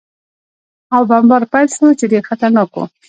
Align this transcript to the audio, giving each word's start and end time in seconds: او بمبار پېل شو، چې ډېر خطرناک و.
او 0.95 1.01
بمبار 1.09 1.43
پېل 1.51 1.67
شو، 1.75 1.87
چې 1.99 2.05
ډېر 2.11 2.23
خطرناک 2.29 2.69
و. 2.75 2.81